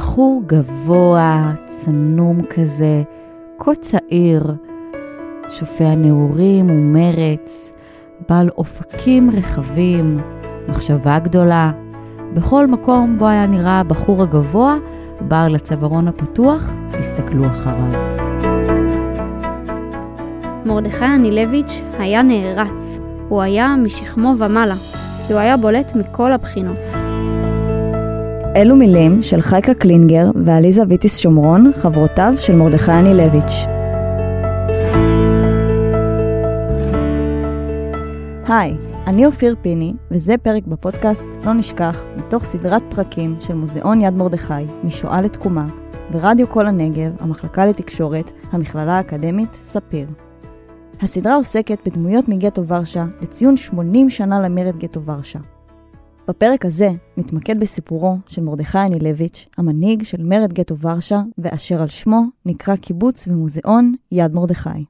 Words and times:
בחור 0.00 0.42
גבוה, 0.46 1.52
צנום 1.66 2.42
כזה, 2.42 3.02
כה 3.58 3.74
צעיר, 3.74 4.54
שופע 5.50 5.94
נעורים 5.94 6.70
ומרץ, 6.70 7.72
בעל 8.28 8.48
אופקים 8.48 9.30
רחבים, 9.30 10.20
מחשבה 10.68 11.18
גדולה. 11.18 11.72
בכל 12.34 12.66
מקום 12.66 13.18
בו 13.18 13.28
היה 13.28 13.46
נראה 13.46 13.80
הבחור 13.80 14.22
הגבוה, 14.22 14.76
בר 15.20 15.48
לצווארון 15.48 16.08
הפתוח, 16.08 16.70
הסתכלו 16.98 17.46
אחריו. 17.46 17.92
מרדכי 20.66 21.04
אנילביץ' 21.04 21.82
היה 21.98 22.22
נערץ. 22.22 23.00
הוא 23.28 23.42
היה 23.42 23.74
משכמו 23.76 24.34
ומעלה, 24.38 24.76
כי 25.26 25.32
הוא 25.32 25.40
היה 25.40 25.56
בולט 25.56 25.92
מכל 25.94 26.32
הבחינות. 26.32 27.09
אלו 28.56 28.76
מילים 28.76 29.22
של 29.22 29.40
חייקה 29.40 29.74
קלינגר 29.74 30.30
ועליזה 30.44 30.82
ויטיס 30.88 31.18
שומרון, 31.18 31.70
חברותיו 31.74 32.34
של 32.38 32.56
מרדכי 32.56 32.92
אנילביץ'. 32.92 33.66
היי, 38.48 38.76
אני 39.06 39.26
אופיר 39.26 39.56
פיני, 39.62 39.92
וזה 40.10 40.34
פרק 40.42 40.66
בפודקאסט 40.66 41.22
לא 41.44 41.54
נשכח, 41.54 42.04
מתוך 42.16 42.44
סדרת 42.44 42.82
פרקים 42.94 43.36
של 43.40 43.54
מוזיאון 43.54 44.00
יד 44.00 44.14
מרדכי, 44.14 44.64
משואה 44.84 45.20
לתקומה, 45.20 45.66
ברדיו 46.10 46.48
כל 46.48 46.66
הנגב, 46.66 47.12
המחלקה 47.20 47.66
לתקשורת, 47.66 48.30
המכללה 48.52 48.92
האקדמית, 48.92 49.54
ספיר. 49.54 50.06
הסדרה 51.02 51.34
עוסקת 51.34 51.88
בדמויות 51.88 52.28
מגטו 52.28 52.66
ורשה 52.66 53.04
לציון 53.20 53.56
80 53.56 54.10
שנה 54.10 54.40
למרד 54.40 54.76
גטו 54.78 55.02
ורשה. 55.02 55.38
בפרק 56.30 56.64
הזה 56.64 56.90
נתמקד 57.16 57.60
בסיפורו 57.60 58.16
של 58.26 58.42
מרדכי 58.42 58.78
אנילביץ', 58.78 59.46
המנהיג 59.58 60.02
של 60.02 60.22
מרד 60.22 60.52
גטו 60.52 60.78
ורשה, 60.78 61.20
ואשר 61.38 61.82
על 61.82 61.88
שמו 61.88 62.22
נקרא 62.46 62.76
קיבוץ 62.76 63.28
ומוזיאון 63.28 63.94
יד 64.12 64.34
מרדכי. 64.34 64.84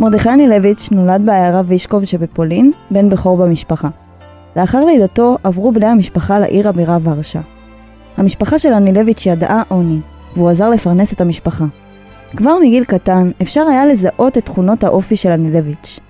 מרדכי 0.00 0.28
אנילביץ' 0.28 0.88
נולד 0.92 1.22
בעיירה 1.26 1.62
וישקוב 1.66 2.04
שבפולין, 2.04 2.72
בן 2.90 3.08
בכור 3.08 3.36
במשפחה. 3.36 3.88
לאחר 4.56 4.84
לידתו 4.84 5.36
עברו 5.44 5.72
בני 5.72 5.86
המשפחה 5.86 6.38
לעיר 6.38 6.68
הבירה 6.68 6.98
ורשה. 7.02 7.40
המשפחה 8.16 8.58
של 8.58 8.72
אנילביץ' 8.72 9.26
ידעה 9.26 9.62
עוני, 9.68 10.00
והוא 10.36 10.50
עזר 10.50 10.68
לפרנס 10.68 11.12
את 11.12 11.20
המשפחה. 11.20 11.64
כבר 12.36 12.50
מגיל 12.62 12.84
קטן 12.84 13.26
אפשר 13.42 13.60
היה 13.70 13.86
לזהות 13.86 14.38
את 14.38 14.44
תכונות 14.44 14.84
האופי 14.84 15.16
של 15.16 15.30
אנילביץ'. 15.30 16.00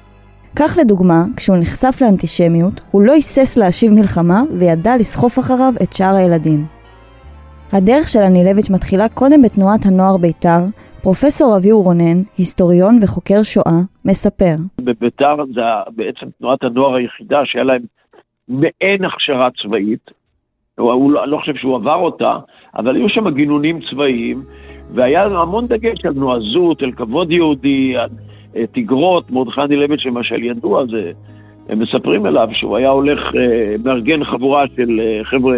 כך 0.58 0.76
לדוגמה, 0.80 1.22
כשהוא 1.36 1.56
נחשף 1.56 2.02
לאנטישמיות, 2.02 2.80
הוא 2.90 3.02
לא 3.02 3.12
היסס 3.12 3.56
להשיב 3.56 3.92
מלחמה 3.92 4.40
וידע 4.58 4.96
לסחוף 5.00 5.38
אחריו 5.38 5.72
את 5.82 5.92
שאר 5.92 6.14
הילדים. 6.16 6.60
הדרך 7.72 8.08
של 8.08 8.18
אנילביץ' 8.18 8.70
מתחילה 8.70 9.08
קודם 9.08 9.42
בתנועת 9.42 9.80
הנוער 9.86 10.16
בית"ר, 10.16 10.62
פרופסור 11.02 11.56
אביהו 11.56 11.82
רונן, 11.82 12.18
היסטוריון 12.38 12.98
וחוקר 13.02 13.42
שואה, 13.42 13.78
מספר. 14.04 14.54
בבית"ר 14.80 15.36
זה 15.54 15.60
בעצם 15.96 16.26
תנועת 16.38 16.62
הנוער 16.62 16.94
היחידה 16.94 17.40
שהיה 17.44 17.64
להם 17.64 17.82
מעין 18.48 19.04
הכשרה 19.04 19.48
צבאית, 19.62 20.19
הוא, 20.80 21.12
לא, 21.12 21.28
לא 21.28 21.36
חושב 21.36 21.54
שהוא 21.54 21.76
עבר 21.76 21.94
אותה, 21.94 22.38
אבל 22.76 22.96
היו 22.96 23.08
שם 23.08 23.28
גינונים 23.30 23.80
צבאיים, 23.90 24.42
והיה 24.94 25.24
המון 25.24 25.66
דגש 25.66 26.04
על 26.04 26.12
נועזות, 26.16 26.82
על 26.82 26.92
כבוד 26.92 27.32
יהודי, 27.32 27.96
על 27.96 28.08
אה, 28.56 28.64
תגרות, 28.72 29.30
מרדכי 29.30 29.60
אנילביץ' 29.60 30.06
למשל 30.06 30.42
ידוע, 30.42 30.84
זה, 30.86 31.12
הם 31.68 31.78
מספרים 31.78 32.26
אליו 32.26 32.48
שהוא 32.52 32.76
היה 32.76 32.90
הולך, 32.90 33.18
אה, 33.36 33.74
מארגן 33.84 34.24
חבורה 34.24 34.64
של 34.76 35.00
אה, 35.00 35.24
חבר'ה 35.24 35.56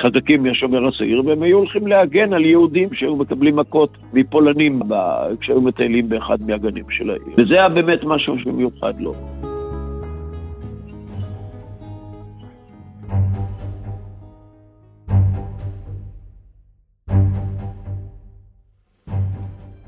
חזקים 0.00 0.42
מהשומר 0.42 0.88
הצעיר, 0.88 1.22
והם 1.26 1.42
היו 1.42 1.58
הולכים 1.58 1.86
להגן 1.86 2.32
על 2.32 2.44
יהודים 2.44 2.88
שהיו 2.94 3.16
מקבלים 3.16 3.56
מכות 3.56 3.90
מפולנים 4.12 4.80
כשהיו 5.40 5.60
מטיילים 5.60 6.08
באחד 6.08 6.38
מהגנים 6.46 6.84
של 6.90 7.10
העיר. 7.10 7.34
וזה 7.38 7.54
היה 7.54 7.68
באמת 7.68 8.04
משהו 8.04 8.38
שמיוחד 8.38 9.00
לו. 9.00 9.14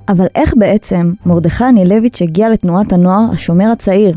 אבל 0.09 0.27
איך 0.35 0.55
בעצם 0.57 1.13
מרדכי 1.27 1.65
אנילביץ' 1.65 2.23
הגיע 2.23 2.49
לתנועת 2.49 2.93
הנוער 2.93 3.25
השומר 3.33 3.71
הצעיר? 3.73 4.15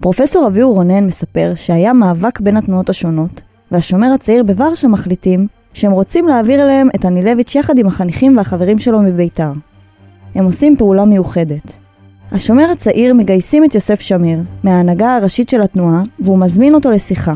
פרופסור 0.00 0.46
אביהו 0.46 0.72
רונן 0.72 1.06
מספר 1.06 1.52
שהיה 1.54 1.92
מאבק 1.92 2.40
בין 2.40 2.56
התנועות 2.56 2.88
השונות, 2.88 3.40
והשומר 3.72 4.12
הצעיר 4.14 4.42
בוורשה 4.42 4.88
מחליטים 4.88 5.46
שהם 5.74 5.92
רוצים 5.92 6.28
להעביר 6.28 6.62
אליהם 6.62 6.88
את 6.94 7.04
אנילביץ' 7.04 7.54
יחד 7.54 7.78
עם 7.78 7.86
החניכים 7.86 8.36
והחברים 8.36 8.78
שלו 8.78 9.02
מביתר. 9.02 9.52
הם 10.34 10.44
עושים 10.44 10.76
פעולה 10.76 11.04
מיוחדת. 11.04 11.76
השומר 12.32 12.70
הצעיר 12.70 13.14
מגייסים 13.14 13.64
את 13.64 13.74
יוסף 13.74 14.00
שמיר, 14.00 14.38
מההנהגה 14.64 15.16
הראשית 15.16 15.48
של 15.48 15.62
התנועה, 15.62 16.02
והוא 16.18 16.38
מזמין 16.38 16.74
אותו 16.74 16.90
לשיחה. 16.90 17.32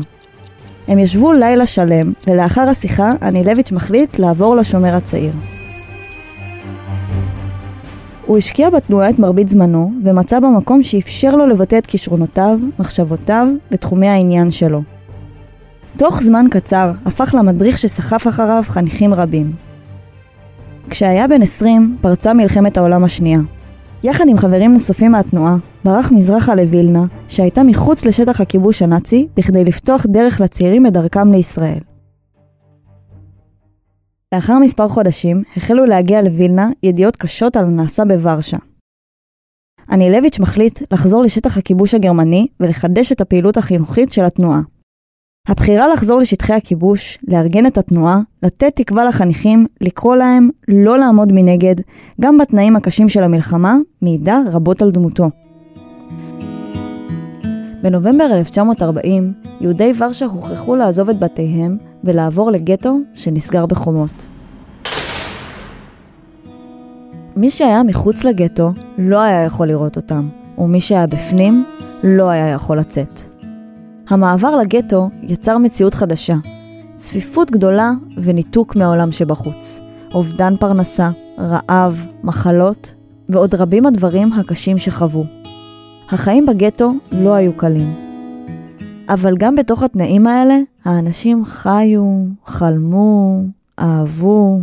הם 0.87 0.99
ישבו 0.99 1.33
לילה 1.33 1.65
שלם, 1.65 2.13
ולאחר 2.27 2.69
השיחה, 2.69 3.11
אנילביץ' 3.21 3.71
מחליט 3.71 4.19
לעבור 4.19 4.55
לשומר 4.55 4.95
הצעיר. 4.95 5.33
הוא 8.25 8.37
השקיע 8.37 8.69
בתנועה 8.69 9.09
את 9.09 9.19
מרבית 9.19 9.49
זמנו, 9.49 9.91
ומצא 10.03 10.39
בה 10.39 10.47
מקום 10.49 10.83
שאפשר 10.83 11.35
לו 11.35 11.47
לבטא 11.47 11.77
את 11.77 11.85
כישרונותיו, 11.85 12.59
מחשבותיו 12.79 13.47
ותחומי 13.71 14.07
העניין 14.07 14.51
שלו. 14.51 14.81
תוך 15.97 16.21
זמן 16.21 16.45
קצר 16.51 16.91
הפך 17.05 17.35
למדריך 17.37 17.77
שסחף 17.77 18.27
אחריו 18.27 18.63
חניכים 18.67 19.13
רבים. 19.13 19.51
כשהיה 20.89 21.27
בן 21.27 21.41
20 21.41 21.97
פרצה 22.01 22.33
מלחמת 22.33 22.77
העולם 22.77 23.03
השנייה. 23.03 23.39
יחד 24.03 24.25
עם 24.27 24.37
חברים 24.37 24.73
נוספים 24.73 25.11
מהתנועה, 25.11 25.55
ברח 25.83 26.11
מזרחה 26.11 26.55
לווילנה, 26.55 27.05
שהייתה 27.27 27.63
מחוץ 27.63 28.05
לשטח 28.05 28.41
הכיבוש 28.41 28.81
הנאצי, 28.81 29.27
בכדי 29.37 29.63
לפתוח 29.63 30.05
דרך 30.09 30.41
לצעירים 30.41 30.83
בדרכם 30.83 31.31
לישראל. 31.31 31.94
לאחר 34.33 34.59
מספר 34.59 34.87
חודשים 34.87 35.43
החלו 35.57 35.85
להגיע 35.85 36.21
לווילנה 36.21 36.69
ידיעות 36.83 37.15
קשות 37.15 37.55
על 37.55 37.65
הנעשה 37.65 38.05
בוורשה. 38.05 38.57
אנילביץ' 39.91 40.39
מחליט 40.39 40.79
לחזור 40.91 41.23
לשטח 41.23 41.57
הכיבוש 41.57 41.93
הגרמני 41.93 42.47
ולחדש 42.59 43.11
את 43.11 43.21
הפעילות 43.21 43.57
החינוכית 43.57 44.13
של 44.13 44.25
התנועה. 44.25 44.61
הבחירה 45.47 45.87
לחזור 45.87 46.19
לשטחי 46.19 46.53
הכיבוש, 46.53 47.17
לארגן 47.27 47.65
את 47.65 47.77
התנועה, 47.77 48.19
לתת 48.43 48.75
תקווה 48.75 49.05
לחניכים, 49.05 49.65
לקרוא 49.81 50.15
להם 50.15 50.49
לא 50.67 50.97
לעמוד 50.97 51.31
מנגד, 51.31 51.75
גם 52.21 52.37
בתנאים 52.37 52.75
הקשים 52.75 53.09
של 53.09 53.23
המלחמה, 53.23 53.75
מעידה 54.01 54.39
רבות 54.51 54.81
על 54.81 54.91
דמותו. 54.91 55.29
בנובמבר 57.83 58.25
1940, 58.33 59.33
יהודי 59.61 59.91
ורשה 59.97 60.25
הוכרחו 60.25 60.75
לעזוב 60.75 61.09
את 61.09 61.19
בתיהם 61.19 61.77
ולעבור 62.05 62.51
לגטו 62.51 62.97
שנסגר 63.13 63.65
בחומות. 63.65 64.27
מי 67.35 67.49
שהיה 67.49 67.83
מחוץ 67.83 68.23
לגטו 68.23 68.71
לא 68.97 69.21
היה 69.21 69.43
יכול 69.43 69.67
לראות 69.67 69.95
אותם, 69.95 70.27
ומי 70.57 70.81
שהיה 70.81 71.07
בפנים 71.07 71.65
לא 72.03 72.29
היה 72.29 72.49
יכול 72.49 72.77
לצאת. 72.79 73.21
המעבר 74.09 74.55
לגטו 74.55 75.09
יצר 75.21 75.57
מציאות 75.57 75.93
חדשה, 75.93 76.35
צפיפות 76.95 77.51
גדולה 77.51 77.91
וניתוק 78.17 78.75
מהעולם 78.75 79.11
שבחוץ, 79.11 79.81
אובדן 80.13 80.55
פרנסה, 80.55 81.09
רעב, 81.39 82.05
מחלות 82.23 82.93
ועוד 83.29 83.55
רבים 83.55 83.85
הדברים 83.85 84.33
הקשים 84.33 84.77
שחוו. 84.77 85.25
החיים 86.09 86.45
בגטו 86.45 86.93
לא 87.11 87.33
היו 87.33 87.53
קלים. 87.57 87.93
אבל 89.09 89.37
גם 89.37 89.55
בתוך 89.55 89.83
התנאים 89.83 90.27
האלה, 90.27 90.57
האנשים 90.85 91.45
חיו, 91.45 92.03
חלמו, 92.45 93.43
אהבו. 93.79 94.61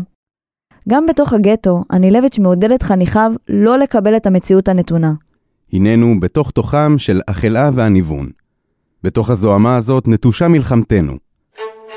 גם 0.89 1.07
בתוך 1.07 1.33
הגטו, 1.33 1.85
אנילביץ' 1.93 2.39
מעודד 2.39 2.73
את 2.73 2.83
חניכיו 2.83 3.33
לא 3.49 3.79
לקבל 3.79 4.17
את 4.17 4.27
המציאות 4.27 4.69
הנתונה. 4.69 5.13
הננו 5.73 6.21
בתוך 6.21 6.51
תוכם 6.51 6.99
של 6.99 7.21
החלאה 7.29 7.71
והניוון. 7.73 8.31
בתוך 9.03 9.31
הזוהמה 9.31 9.77
הזאת 9.77 10.09
נטושה 10.09 10.49
מלחמתנו. 10.49 11.13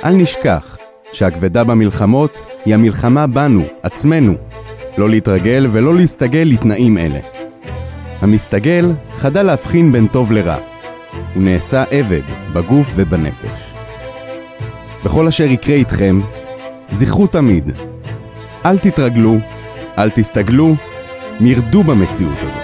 אל 0.03 0.15
נשכח 0.15 0.77
שהכבדה 1.11 1.63
במלחמות 1.63 2.31
היא 2.65 2.73
המלחמה 2.73 3.27
בנו, 3.27 3.63
עצמנו. 3.83 4.33
לא 4.97 5.09
להתרגל 5.09 5.67
ולא 5.71 5.95
להסתגל 5.95 6.47
לתנאים 6.51 6.97
אלה. 6.97 7.19
המסתגל 8.21 8.91
חדל 9.13 9.43
להבחין 9.43 9.91
בין 9.91 10.07
טוב 10.07 10.31
לרע. 10.31 10.57
הוא 11.35 11.43
נעשה 11.43 11.83
עבד 11.91 12.23
בגוף 12.53 12.93
ובנפש. 12.95 13.74
בכל 15.05 15.27
אשר 15.27 15.43
יקרה 15.43 15.75
איתכם, 15.75 16.19
זכרו 16.91 17.27
תמיד, 17.27 17.71
אל 18.65 18.77
תתרגלו, 18.77 19.35
אל 19.97 20.09
תסתגלו, 20.09 20.75
מרדו 21.39 21.83
במציאות 21.83 22.37
הזאת. 22.41 22.61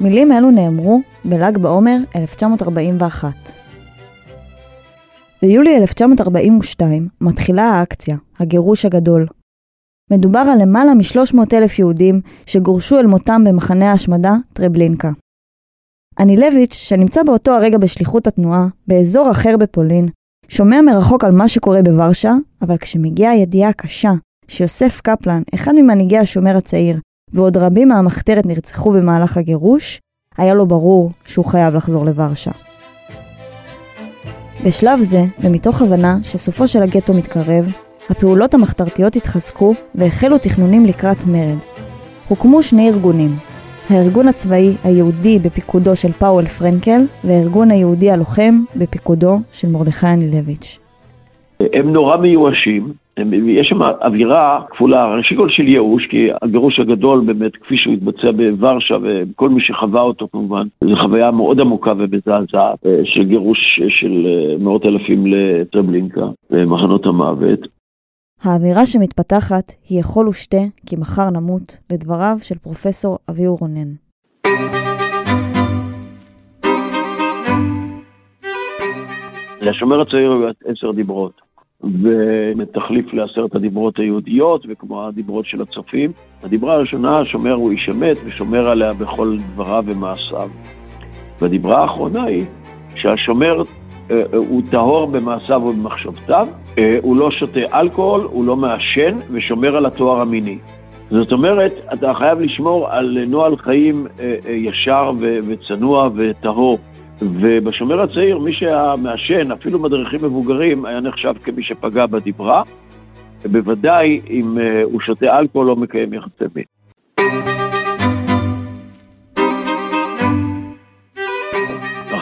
מילים 0.00 0.32
אלו 0.32 0.50
נאמרו 0.50 1.00
בל"ג 1.24 1.58
בעומר 1.58 1.96
1941. 2.16 3.28
ביולי 5.42 5.76
1942 5.76 7.08
מתחילה 7.20 7.64
האקציה, 7.64 8.16
הגירוש 8.38 8.84
הגדול. 8.84 9.26
מדובר 10.10 10.38
על 10.52 10.62
למעלה 10.62 10.94
מ-300 10.94 11.38
אלף 11.52 11.78
יהודים 11.78 12.20
שגורשו 12.46 12.98
אל 12.98 13.06
מותם 13.06 13.42
במחנה 13.46 13.90
ההשמדה 13.90 14.34
טרבלינקה. 14.52 15.10
אנילביץ', 16.20 16.74
שנמצא 16.74 17.22
באותו 17.22 17.52
הרגע 17.52 17.78
בשליחות 17.78 18.26
התנועה, 18.26 18.66
באזור 18.86 19.30
אחר 19.30 19.56
בפולין, 19.56 20.08
שומע 20.48 20.80
מרחוק 20.80 21.24
על 21.24 21.32
מה 21.32 21.48
שקורה 21.48 21.82
בוורשה, 21.82 22.34
אבל 22.62 22.76
כשמגיעה 22.76 23.32
הידיעה 23.32 23.70
הקשה 23.70 24.12
שיוסף 24.48 25.00
קפלן, 25.00 25.42
אחד 25.54 25.72
ממנהיגי 25.76 26.18
השומר 26.18 26.56
הצעיר, 26.56 26.98
ועוד 27.32 27.56
רבים 27.56 27.88
מהמחתרת 27.88 28.46
נרצחו 28.46 28.90
במהלך 28.90 29.36
הגירוש, 29.36 30.00
היה 30.36 30.54
לו 30.54 30.66
ברור 30.66 31.10
שהוא 31.24 31.44
חייב 31.44 31.74
לחזור 31.74 32.04
לוורשה. 32.04 32.50
בשלב 34.64 35.00
זה, 35.02 35.24
ומתוך 35.40 35.82
הבנה 35.82 36.18
שסופו 36.22 36.68
של 36.68 36.82
הגטו 36.82 37.14
מתקרב, 37.14 37.68
הפעולות 38.10 38.54
המחתרתיות 38.54 39.16
התחזקו 39.16 39.74
והחלו 39.94 40.38
תכנונים 40.38 40.86
לקראת 40.86 41.24
מרד. 41.24 41.58
הוקמו 42.28 42.62
שני 42.62 42.88
ארגונים, 42.88 43.36
הארגון 43.90 44.28
הצבאי 44.28 44.68
היהודי 44.84 45.38
בפיקודו 45.44 45.96
של 45.96 46.12
פאוול 46.12 46.44
פרנקל 46.44 47.00
והארגון 47.24 47.70
היהודי 47.70 48.10
הלוחם 48.10 48.54
בפיקודו 48.76 49.36
של 49.52 49.68
מרדכי 49.68 50.06
אנילביץ'. 50.06 50.78
הם 51.72 51.92
נורא 51.92 52.16
מיואשים, 52.16 52.92
יש 53.46 53.66
שם 53.68 53.82
אווירה 53.82 54.60
כפולה, 54.70 55.14
ראשי 55.16 55.36
כל 55.36 55.48
של 55.48 55.68
ייאוש, 55.68 56.06
כי 56.06 56.28
הגירוש 56.42 56.80
הגדול 56.80 57.20
באמת, 57.26 57.56
כפי 57.56 57.76
שהוא 57.76 57.94
התבצע 57.94 58.30
בוורשה, 58.30 58.94
וכל 59.02 59.48
מי 59.48 59.60
שחווה 59.60 60.00
אותו 60.00 60.28
כמובן, 60.32 60.66
זו 60.84 60.96
חוויה 60.96 61.30
מאוד 61.30 61.60
עמוקה 61.60 61.92
ומזעזעת 61.98 62.86
אה, 62.86 63.00
של 63.04 63.24
גירוש 63.24 63.80
של 63.88 64.26
אה, 64.26 64.56
מאות 64.58 64.86
אלפים 64.86 65.26
לטרבלינקה, 65.26 66.26
למחנות 66.50 67.06
המוות. 67.06 67.60
האווירה 68.44 68.86
שמתפתחת 68.86 69.72
היא 69.88 70.00
אכול 70.00 70.28
ושתה, 70.28 70.62
כי 70.86 70.96
מחר 70.96 71.30
נמות, 71.30 71.78
לדבריו 71.92 72.36
של 72.40 72.58
פרופסור 72.58 73.18
אביהו 73.30 73.56
רונן. 73.56 73.90
לשומר 79.60 80.00
הצעיר 80.00 80.32
היו 80.32 80.48
עשר 80.64 80.92
דיברות. 80.92 81.40
ותחליף 82.58 83.12
לעשרת 83.12 83.54
הדיברות 83.54 83.98
היהודיות 83.98 84.66
וכמו 84.68 85.06
הדיברות 85.06 85.46
של 85.46 85.62
הצופים. 85.62 86.12
הדיברה 86.42 86.74
הראשונה, 86.74 87.18
השומר 87.18 87.52
הוא 87.52 87.72
איש 87.72 87.88
אמת 87.88 88.16
ושומר 88.24 88.68
עליה 88.68 88.92
בכל 88.92 89.36
דבריו 89.38 89.84
ומעשיו. 89.86 90.50
והדיברה 91.40 91.82
האחרונה 91.82 92.24
היא 92.24 92.44
שהשומר 92.96 93.62
הוא 94.36 94.62
טהור 94.70 95.06
במעשיו 95.06 95.62
ובמחשבתיו, 95.64 96.48
אה, 96.78 96.98
הוא 97.02 97.16
לא 97.16 97.30
שותה 97.30 97.60
אלכוהול, 97.80 98.20
הוא 98.20 98.44
לא 98.44 98.56
מעשן 98.56 99.16
ושומר 99.30 99.76
על 99.76 99.86
התואר 99.86 100.20
המיני. 100.20 100.58
זאת 101.10 101.32
אומרת, 101.32 101.72
אתה 101.92 102.14
חייב 102.14 102.40
לשמור 102.40 102.88
על 102.90 103.18
נוהל 103.26 103.56
חיים 103.56 104.06
ישר 104.48 105.12
וצנוע 105.48 106.08
וטהור. 106.16 106.78
ובשומר 107.22 108.02
הצעיר, 108.02 108.38
מי 108.38 108.52
שהיה 108.52 108.94
מעשן, 108.96 109.52
אפילו 109.52 109.78
מדריכים 109.78 110.24
מבוגרים, 110.24 110.84
היה 110.84 111.00
נחשב 111.00 111.34
כמי 111.42 111.62
שפגע 111.62 112.06
בדיברה, 112.06 112.62
ובוודאי 113.44 114.20
אם 114.30 114.58
הוא 114.84 115.00
שותה 115.00 115.38
אלכוהול 115.38 115.70
או 115.70 115.76
מקיים 115.76 116.14
יחסי 116.14 116.44
מין. 116.54 116.73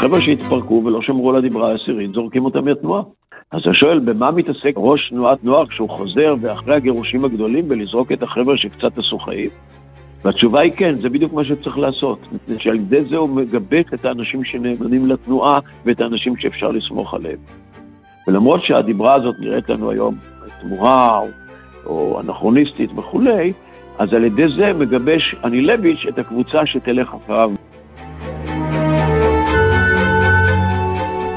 החבר'ה 0.03 0.21
שהתפרקו 0.21 0.83
ולא 0.85 1.03
שמרו 1.03 1.31
על 1.31 1.37
הדיברה 1.37 1.71
העשירית, 1.71 2.13
זורקים 2.13 2.45
אותם 2.45 2.65
מהתנועה. 2.65 3.03
אז 3.53 3.61
אתה 3.61 3.75
שואל, 3.75 3.99
במה 3.99 4.31
מתעסק 4.31 4.73
ראש 4.77 5.09
תנועת 5.11 5.45
נוער 5.45 5.67
כשהוא 5.67 5.89
חוזר 5.89 6.35
ואחרי 6.41 6.75
הגירושים 6.75 7.25
הגדולים 7.25 7.65
ולזרוק 7.69 8.13
את 8.13 8.23
החבר'ה 8.23 8.57
שקצת 8.57 8.99
עשו 8.99 9.19
חיים? 9.19 9.49
והתשובה 10.25 10.61
היא 10.61 10.73
כן, 10.77 10.95
זה 11.01 11.09
בדיוק 11.09 11.33
מה 11.33 11.45
שצריך 11.45 11.79
לעשות. 11.79 12.19
מפני 12.33 12.59
שעל 12.59 12.75
ידי 12.75 13.05
זה 13.05 13.17
הוא 13.17 13.29
מגבש 13.29 13.85
את 13.95 14.05
האנשים 14.05 14.45
שנאמנים 14.45 15.07
לתנועה 15.07 15.55
ואת 15.85 16.01
האנשים 16.01 16.37
שאפשר 16.37 16.71
לסמוך 16.71 17.15
עליהם. 17.15 17.39
ולמרות 18.29 18.65
שהדיברה 18.65 19.15
הזאת 19.15 19.35
נראית 19.39 19.69
לנו 19.69 19.91
היום 19.91 20.15
תמוהה 20.61 21.19
או, 21.19 21.27
או 21.87 22.21
אנכרוניסטית 22.21 22.91
וכולי, 22.97 23.53
אז 23.99 24.13
על 24.13 24.25
ידי 24.25 24.49
זה 24.49 24.73
מגבש 24.73 25.35
אנילביץ' 25.45 26.07
את 26.09 26.19
הקבוצה 26.19 26.67
שתלך 26.67 27.15
אחריו. 27.15 27.53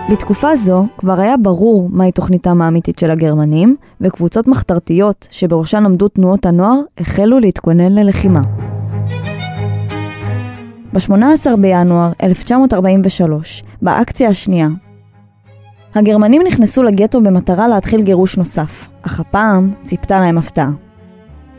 בתקופה 0.10 0.56
זו 0.56 0.86
כבר 0.98 1.20
היה 1.20 1.38
ברור 1.38 1.90
מהי 1.92 2.12
תוכניתם 2.12 2.62
האמיתית 2.62 3.00
של 3.00 3.12
הגרמנים, 3.12 3.76
וקבוצות 4.02 4.48
מחתרתיות 4.48 5.28
שבראשן 5.32 5.86
עמדו 5.86 6.08
תנועות 6.08 6.46
הנוער 6.46 6.80
החלו 6.98 7.40
להתכונן 7.40 7.92
ללחימה. 7.92 8.42
ב-18 10.94 11.56
בינואר 11.60 12.12
1943, 12.24 13.64
באקציה 13.82 14.30
השנייה. 14.30 14.68
הגרמנים 15.96 16.42
נכנסו 16.48 16.84
לגטו 16.84 17.22
במטרה 17.22 17.68
להתחיל 17.68 18.02
גירוש 18.02 18.38
נוסף, 18.38 18.88
אך 19.02 19.20
הפעם 19.20 19.74
ציפתה 19.84 20.20
להם 20.20 20.38
הפתעה. 20.38 20.72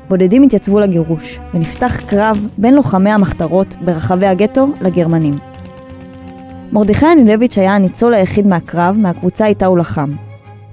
בודדים 0.08 0.42
התייצבו 0.42 0.80
לגירוש, 0.80 1.40
ונפתח 1.54 2.00
קרב 2.06 2.48
בין 2.58 2.74
לוחמי 2.74 3.10
המחתרות 3.10 3.76
ברחבי 3.84 4.26
הגטו 4.26 4.66
לגרמנים. 4.80 5.55
מרדכי 6.72 7.06
אנילביץ' 7.12 7.58
היה 7.58 7.76
הניצול 7.76 8.14
היחיד 8.14 8.46
מהקרב 8.46 8.94
מהקבוצה 9.02 9.46
איתה 9.46 9.66
הוא 9.66 9.78
לחם. 9.78 10.10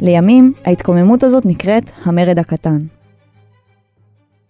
לימים, 0.02 0.44
ההתקוממות 0.66 1.24
הזאת 1.24 1.44
נקראת 1.46 1.88
המרד 2.06 2.40
הקטן. 2.40 2.80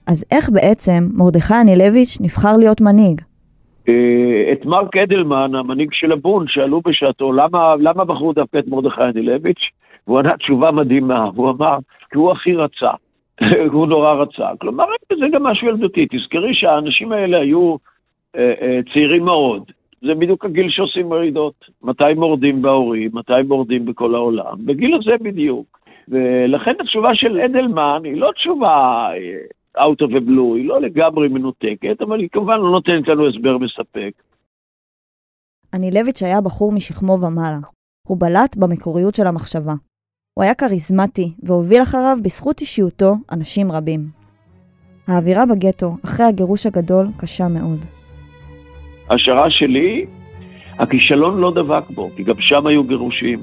אז 0.08 0.26
איך 0.32 0.50
בעצם 0.54 1.02
מרדכי 1.18 1.54
אנילביץ' 1.62 2.22
נבחר 2.22 2.58
להיות 2.58 2.82
מנהיג? 2.82 3.22
אה, 3.90 4.52
את 4.54 4.66
מרק 4.66 4.98
אדלמן, 4.98 5.56
המנהיג 5.56 5.90
של 5.92 6.12
הבון, 6.12 6.46
שאלו 6.48 6.82
בשעתו, 6.82 7.34
למה, 7.34 7.76
למה 7.80 8.06
בחרו 8.06 8.34
דווקא 8.34 8.58
את 8.58 8.68
מרדכי 8.68 9.02
אנילביץ'? 9.02 9.64
והוא 10.08 10.20
ענה 10.20 10.38
תשובה 10.38 10.72
מדהימה, 10.72 11.30
הוא 11.36 11.50
אמר, 11.50 11.78
כי 12.12 12.18
הוא 12.18 12.32
הכי 12.32 12.56
רצה, 12.56 12.92
הוא 13.74 13.88
נורא 13.88 14.14
רצה. 14.14 14.48
כלומר, 14.62 14.86
זה 15.20 15.26
גם 15.34 15.44
משהו 15.44 15.68
ילדותי, 15.68 16.06
תזכרי 16.06 16.54
שהאנשים 16.54 17.12
האלה 17.12 17.38
היו 17.38 17.76
אה, 18.36 18.54
אה, 18.62 18.80
צעירים 18.94 19.26
מאוד. 19.26 19.64
זה 20.06 20.14
בדיוק 20.14 20.46
הגיל 20.46 20.70
שעושים 20.70 21.10
מרידות. 21.10 21.66
מתי 21.82 22.14
מורדים 22.16 22.62
בהורים, 22.62 23.12
מתי 23.14 23.42
מורדים 23.48 23.86
בכל 23.86 24.16
העולם, 24.16 24.66
בגיל 24.66 24.96
הזה 24.96 25.12
בדיוק. 25.22 25.80
ולכן 26.08 26.74
התשובה 26.80 27.10
של 27.14 27.40
אדלמן 27.40 28.02
היא 28.04 28.18
לא 28.18 28.32
תשובה 28.36 29.08
אה, 29.14 29.84
out 29.84 30.02
of 30.02 30.12
a 30.12 30.22
blue, 30.30 30.56
היא 30.56 30.68
לא 30.68 30.82
לגמרי 30.82 31.28
מנותקת, 31.28 32.02
אבל 32.02 32.20
היא 32.20 32.30
כמובן 32.32 32.58
לא 32.58 32.72
נותנת 32.72 33.08
לנו 33.08 33.30
הסבר 33.30 33.58
מספק. 33.58 34.12
אנילביץ' 35.76 36.24
היה 36.24 36.42
בחור 36.42 36.72
משכמו 36.72 37.14
ומעלה. 37.14 37.60
הוא 38.08 38.18
בלט 38.20 38.58
במקוריות 38.58 39.16
של 39.16 39.28
המחשבה. 39.28 39.74
הוא 40.34 40.44
היה 40.44 40.56
כריזמטי, 40.56 41.34
והוביל 41.44 41.82
אחריו 41.82 42.18
בזכות 42.24 42.62
אישיותו 42.62 43.14
אנשים 43.32 43.72
רבים. 43.72 44.00
האווירה 45.08 45.44
בגטו, 45.46 45.90
אחרי 46.06 46.26
הגירוש 46.26 46.66
הגדול, 46.66 47.06
קשה 47.20 47.48
מאוד. 47.48 47.93
השערה 49.10 49.50
שלי, 49.50 50.06
הכישלון 50.80 51.40
לא 51.40 51.52
דבק 51.52 51.84
בו, 51.90 52.10
כי 52.16 52.24
גם 52.24 52.36
שם 52.40 52.68
היו 52.68 52.84
גירושים. 52.84 53.40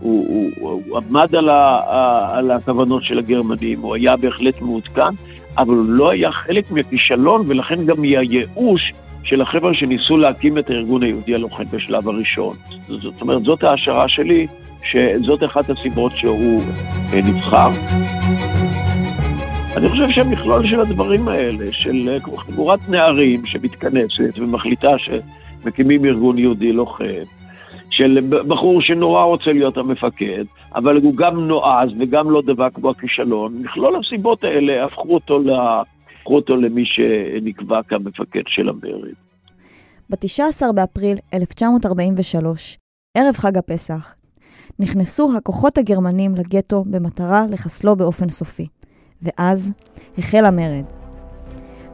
הוא, 0.00 0.50
הוא, 0.60 0.82
הוא 0.86 0.98
עמד 0.98 1.34
על, 1.34 1.48
ה, 1.48 1.80
על 2.32 2.50
הכוונות 2.50 3.04
של 3.04 3.18
הגרמנים, 3.18 3.80
הוא 3.80 3.94
היה 3.94 4.16
בהחלט 4.16 4.60
מעודכן, 4.60 5.14
אבל 5.58 5.74
הוא 5.74 5.86
לא 5.88 6.10
היה 6.10 6.32
חלק 6.32 6.70
מהכישלון 6.70 7.44
ולכן 7.46 7.84
גם 7.84 8.00
מהייאוש 8.00 8.92
של 9.24 9.40
החבר'ה 9.40 9.74
שניסו 9.74 10.16
להקים 10.16 10.58
את 10.58 10.70
הארגון 10.70 11.02
היהודי 11.02 11.34
הלוחם 11.34 11.64
בשלב 11.72 12.08
הראשון. 12.08 12.56
זאת 12.88 13.20
אומרת, 13.20 13.42
זאת 13.42 13.64
ההשערה 13.64 14.08
שלי, 14.08 14.46
שזאת 14.90 15.44
אחת 15.44 15.70
הסיבות 15.70 16.12
שהוא 16.16 16.62
אה, 17.12 17.20
נבחר. 17.22 17.70
אני 19.76 19.88
חושב 19.88 20.10
שהמכלול 20.10 20.66
של 20.66 20.80
הדברים 20.80 21.28
האלה, 21.28 21.72
של 21.72 22.08
אה, 22.08 22.38
חבורת 22.38 22.88
נערים 22.88 23.46
שמתכנסת 23.46 24.38
ומחליטה 24.38 24.90
שמקימים 24.98 26.04
ארגון 26.04 26.38
יהודי 26.38 26.72
לוחם, 26.72 27.24
של 27.90 28.18
בחור 28.48 28.82
שנורא 28.82 29.24
רוצה 29.24 29.52
להיות 29.52 29.76
המפקד, 29.76 30.44
אבל 30.74 30.96
הוא 30.96 31.16
גם 31.16 31.40
נועז 31.40 31.88
וגם 32.00 32.30
לא 32.30 32.42
דבק 32.46 32.78
בו 32.78 32.90
הכישלון, 32.90 33.62
מכלול 33.62 33.96
הסיבות 33.96 34.44
האלה 34.44 34.84
הפכו 34.84 35.14
אותו, 35.14 35.38
לה, 35.38 35.82
הפכו 36.20 36.36
אותו 36.36 36.56
למי 36.56 36.84
שנקבע 36.86 37.82
כמפקד 37.82 38.42
של 38.46 38.68
המרד. 38.68 39.14
ב-19 40.10 40.72
באפריל 40.74 41.16
1943, 41.34 42.78
ערב 43.16 43.34
חג 43.34 43.58
הפסח, 43.58 44.14
נכנסו 44.78 45.36
הכוחות 45.36 45.78
הגרמנים 45.78 46.34
לגטו 46.34 46.84
במטרה 46.90 47.44
לחסלו 47.50 47.96
באופן 47.96 48.28
סופי, 48.28 48.66
ואז 49.22 49.72
החל 50.18 50.44
המרד. 50.44 50.84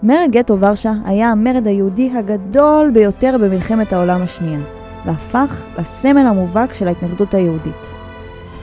מרד 0.02 0.29
גטו 0.31 0.61
ורשה 0.61 0.93
היה 1.05 1.31
המרד 1.31 1.67
היהודי 1.67 2.11
הגדול 2.14 2.91
ביותר 2.95 3.37
במלחמת 3.41 3.93
העולם 3.93 4.23
השנייה, 4.23 4.61
והפך 5.07 5.62
לסמל 5.79 6.26
המובהק 6.26 6.73
של 6.73 6.88
ההתנגדות 6.88 7.35
היהודית. 7.35 7.93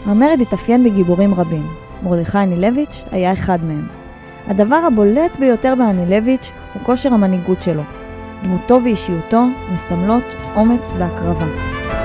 המרד 0.05 0.37
התאפיין 0.41 0.83
בגיבורים 0.83 1.33
רבים. 1.33 1.67
מרדכי 2.03 2.37
אנילביץ' 2.37 3.03
היה 3.11 3.33
אחד 3.33 3.63
מהם. 3.63 3.87
הדבר 4.47 4.75
הבולט 4.75 5.39
ביותר 5.39 5.73
באנילביץ' 5.77 6.51
הוא 6.73 6.83
כושר 6.83 7.13
המנהיגות 7.13 7.63
שלו. 7.63 7.83
דמותו 8.43 8.79
ואישיותו 8.83 9.45
מסמלות 9.73 10.23
אומץ 10.55 10.93
והקרבה. 10.99 11.98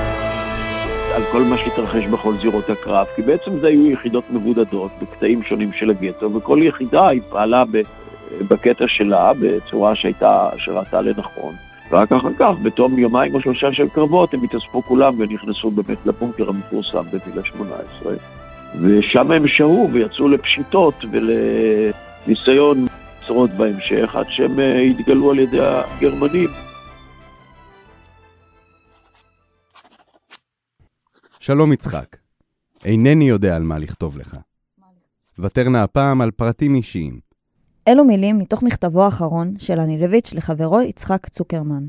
על 1.15 1.23
כל 1.31 1.41
מה 1.41 1.57
שהתרחש 1.57 2.05
בכל 2.05 2.33
זירות 2.41 2.69
הקרב, 2.69 3.07
כי 3.15 3.21
בעצם 3.21 3.59
זה 3.59 3.67
היו 3.67 3.91
יחידות 3.91 4.23
מבודדות 4.31 4.91
בקטעים 5.01 5.43
שונים 5.43 5.73
של 5.73 5.89
הגטו, 5.89 6.33
וכל 6.33 6.59
יחידה 6.61 7.07
היא 7.07 7.21
פעלה 7.29 7.63
בקטע 8.51 8.85
שלה 8.87 9.31
בצורה 9.39 9.95
שהייתה, 9.95 10.49
שראתה 10.57 11.01
לנכון. 11.01 11.53
ורק 11.91 12.11
אחר 12.11 12.33
כך, 12.39 12.55
בתום 12.63 12.99
יומיים 12.99 13.35
או 13.35 13.41
שלושה 13.41 13.73
של 13.73 13.89
קרבות, 13.89 14.33
הם 14.33 14.43
התאספו 14.43 14.81
כולם 14.81 15.13
ונכנסו 15.17 15.71
באמת 15.71 15.97
לבונקר 16.05 16.49
המפורסם 16.49 17.03
בווילה 17.03 17.45
18. 17.45 18.13
ושם 18.81 19.31
הם 19.31 19.47
שהו 19.47 19.89
ויצאו 19.91 20.27
לפשיטות 20.27 21.05
ולניסיון 21.11 22.85
לשרוד 23.21 23.57
בהמשך, 23.57 24.15
עד 24.15 24.25
שהם 24.29 24.59
אה, 24.59 24.79
התגלו 24.79 25.31
על 25.31 25.39
ידי 25.39 25.59
הגרמנים. 25.61 26.49
שלום 31.45 31.73
יצחק, 31.73 32.17
אינני 32.85 33.29
יודע 33.29 33.55
על 33.55 33.63
מה 33.63 33.77
לכתוב 33.77 34.17
לך. 34.17 34.37
ותר 35.39 35.69
נא 35.69 35.77
הפעם 35.77 36.21
על 36.21 36.31
פרטים 36.31 36.75
אישיים. 36.75 37.19
אלו 37.87 38.05
מילים 38.05 38.39
מתוך 38.39 38.63
מכתבו 38.63 39.03
האחרון 39.03 39.53
של 39.57 39.79
אנילביץ' 39.79 40.33
לחברו 40.33 40.81
יצחק 40.81 41.29
צוקרמן. 41.29 41.83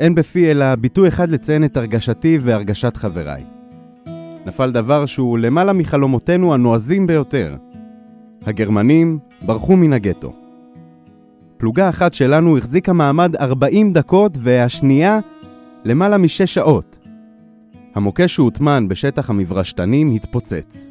אין 0.00 0.14
בפי 0.14 0.50
אלא 0.50 0.74
ביטוי 0.74 1.08
אחד 1.08 1.28
לציין 1.28 1.64
את 1.64 1.76
הרגשתי 1.76 2.38
והרגשת 2.42 2.96
חבריי. 2.96 3.44
נפל 4.46 4.70
דבר 4.70 5.06
שהוא 5.06 5.38
למעלה 5.38 5.72
מחלומותינו 5.72 6.54
הנועזים 6.54 7.06
ביותר. 7.06 7.56
הגרמנים 8.42 9.18
ברחו 9.42 9.76
מן 9.76 9.92
הגטו. 9.92 10.32
פלוגה 11.56 11.88
אחת 11.88 12.14
שלנו 12.14 12.58
החזיקה 12.58 12.92
מעמד 12.92 13.36
40 13.36 13.92
דקות 13.92 14.32
והשנייה 14.40 15.18
למעלה 15.84 16.18
משש 16.18 16.54
שעות. 16.54 16.97
המוקש 17.94 18.34
שהוטמן 18.34 18.88
בשטח 18.88 19.30
המברשתנים 19.30 20.14
התפוצץ. 20.14 20.88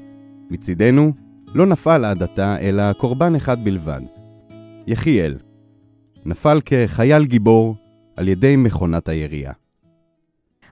מצידנו 0.50 1.12
לא 1.56 1.66
נפל 1.66 2.06
עד 2.06 2.24
עתה 2.24 2.58
אלא 2.62 2.94
קורבן 2.94 3.36
אחד 3.36 3.64
בלבד. 3.64 4.02
יחיאל. 4.88 5.38
נפל 6.26 6.62
כחייל 6.66 7.26
גיבור 7.26 7.76
על 8.16 8.28
ידי 8.28 8.56
מכונת 8.56 9.10
הירייה. 9.10 9.52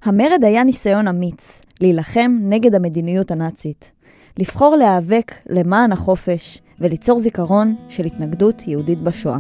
המרד 0.04 0.44
היה 0.44 0.64
ניסיון 0.64 1.08
אמיץ 1.08 1.62
להילחם 1.82 2.38
נגד 2.42 2.76
המדיניות 2.76 3.32
הנאצית, 3.32 3.92
לבחור 4.38 4.76
להיאבק 4.76 5.32
למען 5.50 5.92
החופש 5.92 6.62
וליצור 6.80 7.20
זיכרון 7.20 7.76
של 7.90 8.06
התנגדות 8.06 8.68
יהודית 8.68 9.00
בשואה. 9.00 9.40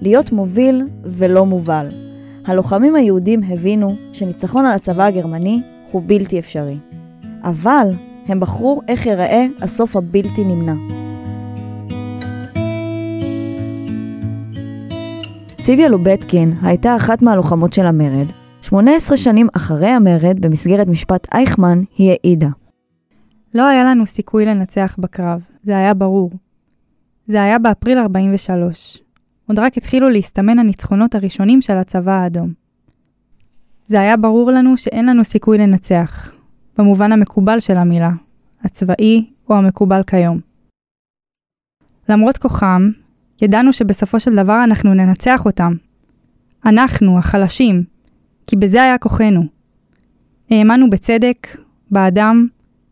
להיות 0.00 0.32
מוביל 0.32 0.82
ולא 1.04 1.46
מובל. 1.46 1.88
הלוחמים 2.46 2.96
היהודים 2.96 3.42
הבינו 3.42 3.96
שניצחון 4.12 4.66
על 4.66 4.72
הצבא 4.72 5.04
הגרמני 5.04 5.62
הוא 5.94 6.02
בלתי 6.06 6.38
אפשרי. 6.38 6.76
אבל 7.42 7.88
הם 8.26 8.40
בחרו 8.40 8.80
איך 8.88 9.06
ייראה 9.06 9.46
הסוף 9.62 9.96
הבלתי 9.96 10.44
נמנע. 10.44 10.74
ציוויה 15.60 15.88
לובטקין 15.88 16.52
הייתה 16.62 16.96
אחת 16.96 17.22
מהלוחמות 17.22 17.72
של 17.72 17.86
המרד. 17.86 18.26
18 18.62 19.16
שנים 19.16 19.46
אחרי 19.56 19.86
המרד, 19.86 20.40
במסגרת 20.40 20.88
משפט 20.88 21.26
אייכמן, 21.34 21.78
היא 21.96 22.10
העידה. 22.10 22.48
לא 23.54 23.68
היה 23.68 23.84
לנו 23.84 24.06
סיכוי 24.06 24.46
לנצח 24.46 24.96
בקרב, 24.98 25.40
זה 25.62 25.76
היה 25.76 25.94
ברור. 25.94 26.30
זה 27.26 27.42
היה 27.42 27.58
באפריל 27.58 27.98
43. 27.98 29.02
עוד 29.48 29.58
רק 29.58 29.76
התחילו 29.76 30.08
להסתמן 30.08 30.58
הניצחונות 30.58 31.14
הראשונים 31.14 31.62
של 31.62 31.76
הצבא 31.76 32.12
האדום. 32.12 32.63
זה 33.86 34.00
היה 34.00 34.16
ברור 34.16 34.50
לנו 34.50 34.76
שאין 34.76 35.06
לנו 35.06 35.24
סיכוי 35.24 35.58
לנצח, 35.58 36.32
במובן 36.78 37.12
המקובל 37.12 37.60
של 37.60 37.76
המילה, 37.76 38.10
הצבאי 38.64 39.30
או 39.48 39.54
המקובל 39.54 40.02
כיום. 40.06 40.40
למרות 42.08 42.38
כוחם, 42.38 42.90
ידענו 43.42 43.72
שבסופו 43.72 44.20
של 44.20 44.34
דבר 44.36 44.64
אנחנו 44.64 44.94
ננצח 44.94 45.46
אותם. 45.46 45.72
אנחנו, 46.66 47.18
החלשים, 47.18 47.84
כי 48.46 48.56
בזה 48.56 48.82
היה 48.82 48.98
כוחנו. 48.98 49.42
האמנו 50.50 50.90
בצדק, 50.90 51.56
באדם 51.90 52.46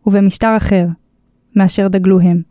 ובמשטר 0.07 0.57
אחר, 0.57 0.87
מאשר 1.57 1.89
דגלו 1.89 2.21
הם. 2.21 2.43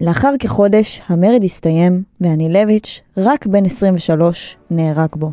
לאחר 0.00 0.34
כחודש 0.38 1.02
המרד 1.06 1.44
הסתיים, 1.44 2.02
ואנילביץ', 2.20 3.00
רק 3.16 3.46
בן 3.46 3.64
23, 3.64 4.56
נהרג 4.70 5.08
בו. 5.16 5.32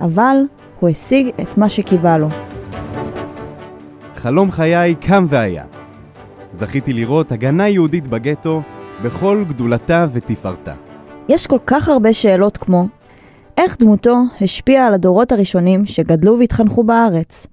אבל 0.00 0.36
הוא 0.80 0.88
השיג 0.88 1.28
את 1.28 1.58
מה 1.58 1.68
שקיווה 1.68 2.18
לו. 2.18 2.26
חלום 4.14 4.50
חיי 4.50 4.94
קם 4.94 5.24
והיה. 5.28 5.64
זכיתי 6.50 6.92
לראות 6.92 7.32
הגנה 7.32 7.68
יהודית 7.68 8.06
בגטו 8.06 8.60
בכל 9.04 9.36
גדולתה 9.48 10.06
ותפארתה. 10.14 10.74
יש 11.28 11.46
כל 11.46 11.58
כך 11.66 11.88
הרבה 11.88 12.12
שאלות 12.12 12.56
כמו, 12.56 12.84
איך 13.58 13.76
דמותו 13.80 14.14
השפיעה 14.40 14.86
על 14.86 14.94
הדורות 14.94 15.32
הראשונים 15.32 15.80
שגדלו 15.84 16.38
והתחנכו 16.38 16.84
בארץ? 16.84 17.46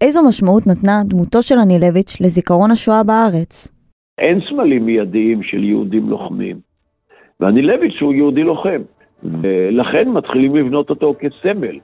איזו 0.00 0.20
משמעות 0.28 0.66
נתנה 0.66 1.02
דמותו 1.04 1.42
של 1.42 1.54
אנילביץ' 1.58 2.20
לזיכרון 2.20 2.70
השואה 2.70 3.02
בארץ? 3.02 3.72
אין 4.18 4.40
סמלים 4.48 4.86
מיידיים 4.86 5.42
של 5.42 5.64
יהודים 5.64 6.08
לוחמים. 6.08 6.56
ואנילביץ' 7.40 7.98
הוא 8.00 8.14
יהודי 8.14 8.42
לוחם, 8.42 8.82
ולכן 9.22 10.08
מתחילים 10.08 10.56
לבנות 10.56 10.90
אותו 10.90 11.14
כסמל. 11.20 11.78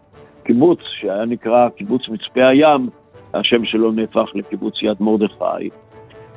קיבוץ 0.48 0.78
שהיה 1.00 1.24
נקרא 1.24 1.68
קיבוץ 1.68 2.02
מצפה 2.08 2.48
הים, 2.48 2.88
השם 3.34 3.64
שלו 3.64 3.92
נהפך 3.92 4.26
לקיבוץ 4.34 4.74
יד 4.82 4.96
מרדכי. 5.00 5.68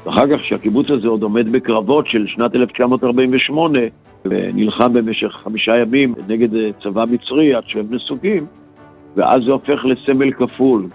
ואחר 0.05 0.25
כך 0.31 0.43
שהקיבוץ 0.43 0.85
הזה 0.89 1.07
עוד 1.07 1.23
עומד 1.23 1.51
בקרבות 1.51 2.07
של 2.07 2.25
שנת 2.27 2.55
1948 2.55 3.79
ונלחם 4.25 4.93
במשך 4.93 5.31
חמישה 5.43 5.77
ימים 5.77 6.15
נגד 6.27 6.49
צבא 6.83 7.05
מצרי 7.11 7.55
עד 7.55 7.63
שהם 7.67 7.87
נסוגים, 7.89 8.45
ואז 9.15 9.37
זה 9.45 9.51
הופך 9.51 9.85
לסמל 9.85 10.31
כפול. 10.31 10.87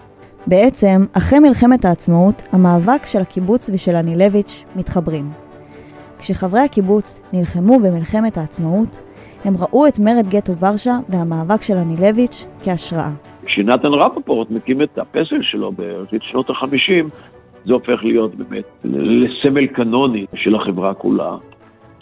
בעצם, 0.47 1.05
אחרי 1.13 1.39
מלחמת 1.39 1.85
העצמאות, 1.85 2.43
המאבק 2.53 3.07
של 3.07 3.21
הקיבוץ 3.21 3.71
ושל 3.75 3.97
אנילביץ' 3.97 4.65
מתחברים. 4.77 5.25
כשחברי 6.19 6.61
הקיבוץ 6.61 7.23
נלחמו 7.33 7.81
במלחמת 7.81 8.37
העצמאות, 8.37 9.01
הם 9.47 9.55
ראו 9.61 9.87
את 9.87 9.99
מרד 9.99 10.29
גטו 10.29 10.57
ורשה 10.57 10.99
והמאבק 11.09 11.63
של 11.63 11.77
אנילביץ' 11.77 12.47
כהשראה. 12.63 13.11
כשנתן 13.47 13.89
רפפורט 13.89 14.51
מקים 14.51 14.83
את 14.83 14.99
הפסל 14.99 15.43
שלו 15.43 15.73
בראשית 15.73 16.23
שנות 16.23 16.51
החמישים, 16.51 17.09
זה 17.67 17.73
הופך 17.73 18.05
להיות 18.05 18.35
באמת 18.35 18.65
לסמל 18.85 19.67
קנוני 19.67 20.27
של 20.35 20.55
החברה 20.55 20.95
כולה. 20.95 21.37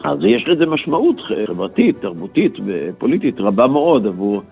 אז 0.05 0.19
יש 0.21 0.49
לזה 0.49 0.67
משמעות 0.67 1.17
חברתית, 1.21 1.97
תרבותית 2.01 2.53
ופוליטית 2.67 3.41
רבה 3.41 3.67
מאוד 3.67 4.07
עבור 4.07 4.43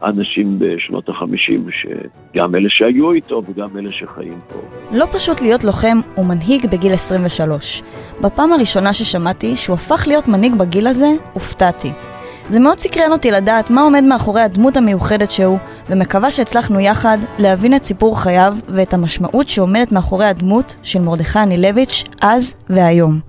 האנשים 0.00 0.58
בשנות 0.58 1.08
החמישים, 1.08 1.66
שגם 1.70 2.54
אלה 2.54 2.68
שהיו 2.68 3.12
איתו 3.12 3.42
וגם 3.48 3.78
אלה 3.78 3.92
שחיים 3.92 4.38
פה. 4.48 4.58
לא 4.92 5.06
פשוט 5.12 5.42
להיות 5.42 5.64
לוחם 5.64 5.98
ומנהיג 6.18 6.66
בגיל 6.72 6.92
23. 6.92 7.82
בפעם 8.20 8.52
הראשונה 8.52 8.92
ששמעתי 8.92 9.56
שהוא 9.56 9.74
הפך 9.74 10.04
להיות 10.06 10.28
מנהיג 10.28 10.54
בגיל 10.54 10.86
הזה, 10.86 11.08
הופתעתי. 11.32 12.09
זה 12.50 12.60
מאוד 12.60 12.80
סקרן 12.80 13.12
אותי 13.12 13.30
לדעת 13.30 13.70
מה 13.70 13.80
עומד 13.80 14.04
מאחורי 14.04 14.42
הדמות 14.42 14.76
המיוחדת 14.76 15.30
שהוא, 15.30 15.58
ומקווה 15.88 16.30
שהצלחנו 16.30 16.80
יחד 16.80 17.18
להבין 17.38 17.76
את 17.76 17.84
סיפור 17.84 18.20
חייו 18.20 18.56
ואת 18.68 18.94
המשמעות 18.94 19.48
שעומדת 19.48 19.92
מאחורי 19.92 20.26
הדמות 20.26 20.76
של 20.82 21.02
מרדכי 21.02 21.38
אנילביץ' 21.38 22.04
אז 22.20 22.54
והיום. 22.70 23.20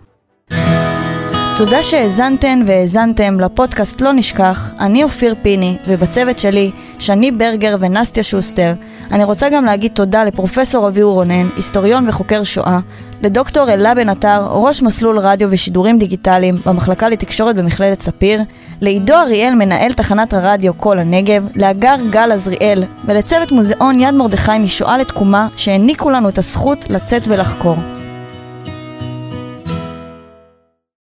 תודה 1.57 1.83
שהאזנתן 1.83 2.61
והאזנתם 2.65 3.39
לפודקאסט 3.39 4.01
לא 4.01 4.13
נשכח, 4.13 4.71
אני 4.79 5.03
אופיר 5.03 5.35
פיני, 5.41 5.77
ובצוות 5.87 6.39
שלי, 6.39 6.71
שני 7.01 7.31
ברגר 7.31 7.75
ונסטיה 7.79 8.23
שוסטר. 8.23 8.73
אני 9.11 9.23
רוצה 9.23 9.49
גם 9.49 9.65
להגיד 9.65 9.91
תודה 9.93 10.23
לפרופסור 10.23 10.87
אביהו 10.87 11.13
רונן, 11.13 11.47
היסטוריון 11.55 12.09
וחוקר 12.09 12.43
שואה, 12.43 12.79
לדוקטור 13.23 13.69
אלה 13.69 13.95
בן 13.95 14.09
עטר, 14.09 14.47
ראש 14.51 14.81
מסלול 14.81 15.19
רדיו 15.19 15.47
ושידורים 15.51 15.97
דיגיטליים 15.97 16.55
במחלקה 16.65 17.09
לתקשורת 17.09 17.55
במכללת 17.55 18.01
ספיר, 18.01 18.41
לעידו 18.81 19.13
אריאל, 19.13 19.55
מנהל 19.55 19.93
תחנת 19.93 20.33
הרדיו 20.33 20.73
קול 20.73 20.99
הנגב, 20.99 21.47
לאגר 21.55 21.95
גל 22.09 22.31
עזריאל, 22.31 22.83
ולצוות 23.05 23.51
מוזיאון 23.51 23.99
יד 23.99 24.13
מרדכי 24.13 24.57
משואה 24.59 24.97
לתקומה, 24.97 25.47
שהעניקו 25.57 26.09
לנו 26.09 26.29
את 26.29 26.37
הזכות 26.37 26.89
לצאת 26.89 27.21
ולחקור. 27.27 27.75